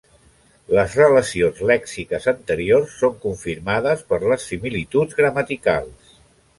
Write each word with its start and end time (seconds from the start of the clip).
Les 0.77 0.95
relacions 0.99 1.61
lèxiques 1.73 2.27
anteriors 2.33 2.97
són 3.05 3.21
confirmades 3.29 4.05
per 4.11 4.23
les 4.29 4.51
similituds 4.53 5.23
gramaticals. 5.23 6.23